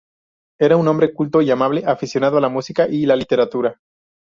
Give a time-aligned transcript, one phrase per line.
[0.59, 3.79] Era un hombre culto y amable, aficionado a la música y la literatura.